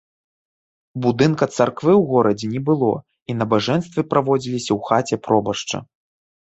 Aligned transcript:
Будынка 1.03 1.45
царквы 1.55 1.93
ў 2.01 2.03
горадзе 2.13 2.47
не 2.55 2.61
было 2.71 2.91
і 3.33 3.39
набажэнствы 3.43 4.09
праводзіліся 4.17 4.69
ў 4.77 4.93
хаце 4.93 5.15
пробашча. 5.29 5.77